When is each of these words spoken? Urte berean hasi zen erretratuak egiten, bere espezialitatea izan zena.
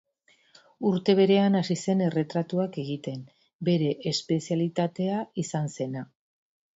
Urte 0.91 1.13
berean 1.19 1.57
hasi 1.59 1.75
zen 1.83 1.99
erretratuak 2.05 2.79
egiten, 2.83 3.19
bere 3.69 3.91
espezialitatea 4.13 5.19
izan 5.45 5.71
zena. 5.79 6.03